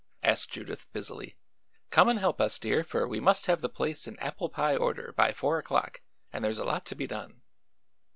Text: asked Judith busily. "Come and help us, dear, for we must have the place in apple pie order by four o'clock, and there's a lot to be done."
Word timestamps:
asked 0.23 0.49
Judith 0.51 0.87
busily. 0.93 1.37
"Come 1.91 2.09
and 2.09 2.17
help 2.17 2.41
us, 2.41 2.57
dear, 2.57 2.83
for 2.83 3.07
we 3.07 3.19
must 3.19 3.45
have 3.45 3.61
the 3.61 3.69
place 3.69 4.07
in 4.07 4.17
apple 4.17 4.49
pie 4.49 4.75
order 4.75 5.13
by 5.15 5.31
four 5.31 5.59
o'clock, 5.59 6.01
and 6.33 6.43
there's 6.43 6.57
a 6.57 6.65
lot 6.65 6.87
to 6.87 6.95
be 6.95 7.05
done." 7.05 7.43